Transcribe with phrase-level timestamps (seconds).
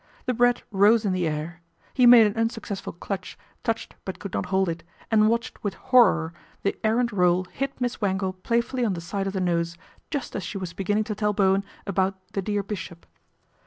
[0.25, 1.61] The bread rose in the air.
[1.93, 4.81] He made an unsuccessful clutch, touched but could not hold it,
[5.11, 9.33] and watched with horror the errant roll hit Miss Wangle playfully on the side of
[9.33, 9.77] the nose,
[10.09, 13.05] just as she was beginning to tell Bowen about" the dear bishop."